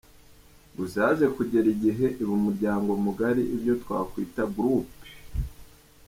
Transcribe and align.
Gusa 0.77 0.97
yaje 1.05 1.25
kugera 1.35 1.67
igihe 1.75 2.05
iba 2.21 2.33
umuryango 2.39 2.89
mugari 3.03 3.43
ibyo 3.55 3.73
twakwita 3.81 4.41
“Groupe”. 4.55 4.93